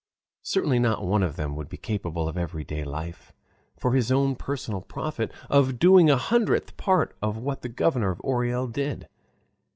Certainly 0.41 0.79
not 0.79 1.05
one 1.05 1.21
of 1.21 1.35
them 1.35 1.55
would 1.55 1.69
be 1.69 1.77
capable 1.77 2.27
in 2.27 2.35
everyday 2.35 2.83
life, 2.83 3.31
for 3.77 3.91
his 3.91 4.11
own 4.11 4.35
personal 4.35 4.81
profit, 4.81 5.31
of 5.47 5.77
doing 5.77 6.09
a 6.09 6.17
hundredth 6.17 6.75
part 6.75 7.15
of 7.21 7.37
what 7.37 7.61
the 7.61 7.69
Governor 7.69 8.09
of 8.09 8.19
Orel 8.23 8.65
did. 8.65 9.07